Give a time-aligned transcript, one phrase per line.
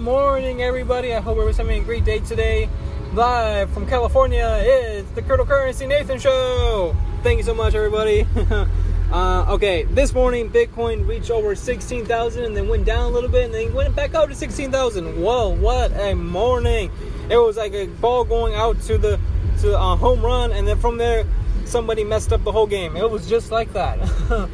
[0.00, 1.12] morning, everybody.
[1.12, 2.70] I hope everyone's having a great day today.
[3.12, 6.96] Live from California, it's the Cryptocurrency Nathan Show.
[7.22, 8.26] Thank you so much, everybody.
[9.12, 13.44] uh, okay, this morning Bitcoin reached over 16,000 and then went down a little bit
[13.44, 15.20] and then went back up to 16,000.
[15.20, 16.90] Whoa, what a morning!
[17.28, 19.20] It was like a ball going out to the
[19.60, 21.26] to a home run, and then from there,
[21.66, 22.96] somebody messed up the whole game.
[22.96, 23.98] It was just like that.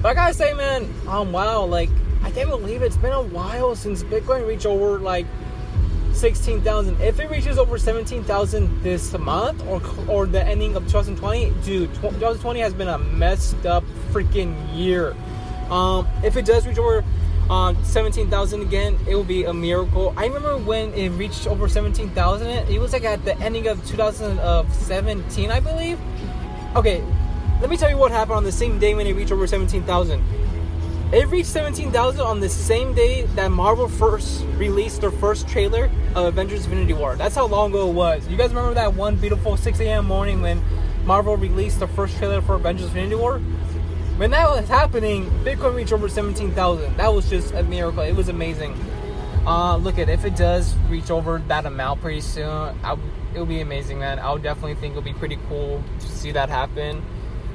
[0.00, 1.90] but I gotta say, man, um, wow, like
[2.22, 2.86] I can't believe it.
[2.86, 5.26] it's been a while since Bitcoin reached over like
[6.12, 7.00] 16,000.
[7.00, 12.60] If it reaches over 17,000 this month or or the ending of 2020, dude, 2020
[12.60, 15.16] has been a messed up freaking year.
[15.70, 17.04] Um, if it does reach over
[17.50, 20.14] uh, 17,000 again, it will be a miracle.
[20.16, 25.50] I remember when it reached over 17,000, it was like at the ending of 2017,
[25.50, 25.98] I believe.
[26.76, 27.04] Okay,
[27.60, 30.22] let me tell you what happened on the same day when it reached over 17,000
[31.12, 36.24] it reached 17,000 on the same day that Marvel first released their first trailer of
[36.24, 37.16] Avengers Infinity War.
[37.16, 38.26] That's how long ago it was.
[38.28, 40.06] You guys remember that one beautiful 6 a.m.
[40.06, 40.62] morning when
[41.04, 43.40] Marvel released the first trailer for Avengers Infinity War?
[44.16, 46.96] When that was happening, Bitcoin reached over 17,000.
[46.96, 48.02] That was just a miracle.
[48.02, 48.74] It was amazing.
[49.46, 52.96] Uh, look at if it does reach over that amount pretty soon, I,
[53.34, 54.18] it'll be amazing, man.
[54.18, 57.02] I would definitely think it'll be pretty cool to see that happen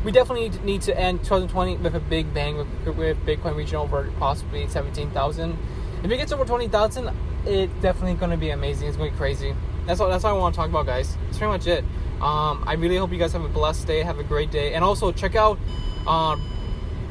[0.04, 4.12] we definitely need to end 2020 with a big bang with, with Bitcoin reaching over
[4.20, 5.58] possibly 17,000.
[6.04, 7.10] If it gets over 20,000,
[7.46, 8.88] it's definitely going to be amazing.
[8.88, 9.56] It's going to be crazy.
[9.86, 10.10] That's all.
[10.10, 11.16] That's all I want to talk about, guys.
[11.26, 11.84] That's pretty much it.
[12.22, 14.04] Um, I really hope you guys have a blessed day.
[14.04, 15.58] Have a great day, and also check out,
[16.06, 16.46] um,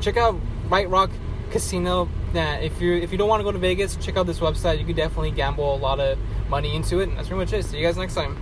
[0.01, 0.35] check out
[0.69, 1.11] White Rock
[1.51, 2.09] Casino.
[2.35, 4.79] Yeah, if you if you don't want to go to Vegas, check out this website.
[4.79, 7.09] You could definitely gamble a lot of money into it.
[7.09, 7.65] And that's pretty much it.
[7.65, 8.37] See you guys next time.